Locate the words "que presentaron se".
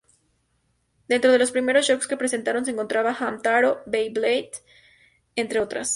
2.07-2.71